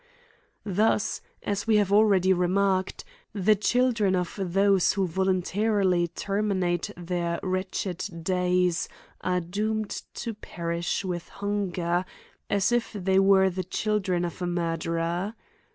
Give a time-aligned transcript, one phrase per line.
[0.65, 7.39] Thus, as we already have remarked, the children of those who volunta rily terminate their
[7.43, 8.89] wretched days
[9.23, 12.03] are doomed to perish with hunger,
[12.49, 15.35] as if they were the chil dren of a murderer.